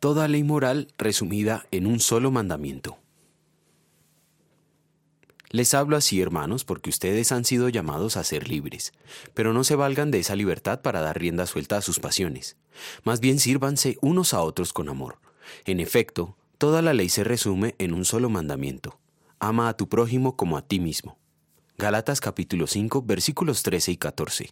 [0.00, 2.98] Toda ley moral resumida en un solo mandamiento.
[5.50, 8.92] Les hablo así, hermanos, porque ustedes han sido llamados a ser libres,
[9.32, 12.56] pero no se valgan de esa libertad para dar rienda suelta a sus pasiones.
[13.04, 15.18] Más bien sírvanse unos a otros con amor.
[15.64, 18.98] En efecto, toda la ley se resume en un solo mandamiento.
[19.38, 21.16] Ama a tu prójimo como a ti mismo.
[21.78, 24.50] Galatas capítulo 5 versículos 13 y 14.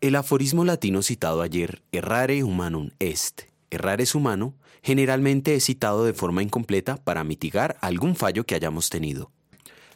[0.00, 6.12] El aforismo latino citado ayer, errare humanum est, errar es humano, generalmente es citado de
[6.12, 9.30] forma incompleta para mitigar algún fallo que hayamos tenido.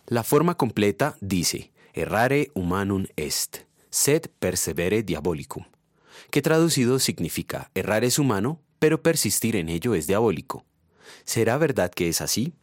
[0.06, 3.58] La forma completa dice, errare humanum est,
[3.90, 5.64] sed persevere diabolicum,
[6.30, 10.64] que traducido significa, errar es humano, pero persistir en ello es diabólico.
[11.24, 12.54] ¿Será verdad que es así?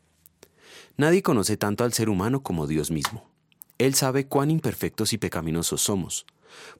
[0.98, 3.30] Nadie conoce tanto al ser humano como Dios mismo.
[3.78, 6.26] Él sabe cuán imperfectos y pecaminosos somos.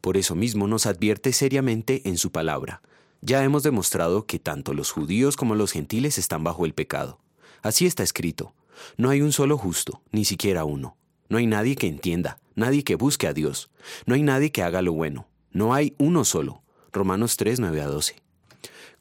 [0.02, 2.82] Por eso mismo nos advierte seriamente en su palabra.
[3.26, 7.22] Ya hemos demostrado que tanto los judíos como los gentiles están bajo el pecado.
[7.62, 8.54] Así está escrito.
[8.98, 10.98] No hay un solo justo, ni siquiera uno.
[11.30, 13.70] No hay nadie que entienda, nadie que busque a Dios.
[14.06, 15.26] No hay nadie que haga lo bueno.
[15.52, 16.64] No hay uno solo.
[16.92, 18.18] Romanos 3, 9 a 12.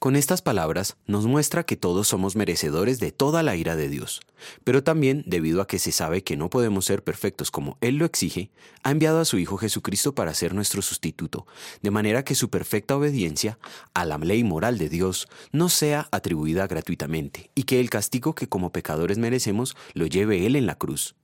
[0.03, 4.21] Con estas palabras nos muestra que todos somos merecedores de toda la ira de Dios,
[4.65, 8.05] pero también, debido a que se sabe que no podemos ser perfectos como Él lo
[8.05, 8.51] exige,
[8.83, 11.47] ha enviado a su Hijo Jesucristo para ser nuestro sustituto,
[11.83, 13.61] de manera que su perfecta obediencia
[13.95, 18.49] a la ley moral de Dios no sea atribuida gratuitamente, y que el castigo que
[18.49, 21.15] como pecadores merecemos lo lleve Él en la cruz.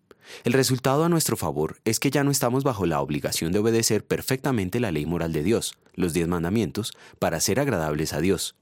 [0.44, 4.04] El resultado a nuestro favor es que ya no estamos bajo la obligación de obedecer
[4.04, 8.54] perfectamente la ley moral de Dios, los diez mandamientos, para ser agradables a Dios.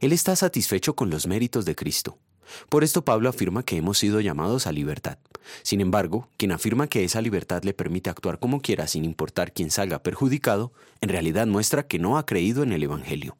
[0.00, 2.18] Él está satisfecho con los méritos de Cristo.
[2.68, 5.18] Por esto Pablo afirma que hemos sido llamados a libertad.
[5.62, 9.70] Sin embargo, quien afirma que esa libertad le permite actuar como quiera sin importar quién
[9.70, 13.36] salga perjudicado, en realidad muestra que no ha creído en el Evangelio.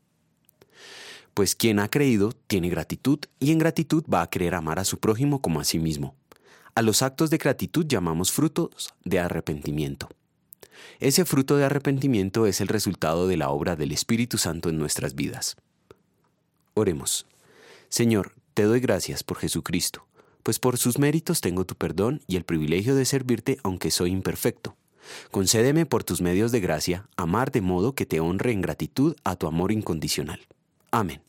[1.34, 4.98] Pues quien ha creído tiene gratitud y en gratitud va a querer amar a su
[4.98, 6.14] prójimo como a sí mismo.
[6.75, 10.09] A los actos de gratitud llamamos frutos de arrepentimiento.
[11.00, 15.15] Ese fruto de arrepentimiento es el resultado de la obra del Espíritu Santo en nuestras
[15.15, 15.56] vidas.
[16.75, 17.27] Oremos.
[17.88, 20.06] Señor, te doy gracias por Jesucristo,
[20.43, 24.77] pues por sus méritos tengo tu perdón y el privilegio de servirte aunque soy imperfecto.
[25.31, 29.37] Concédeme por tus medios de gracia amar de modo que te honre en gratitud a
[29.37, 30.41] tu amor incondicional.
[30.91, 31.22] Amén.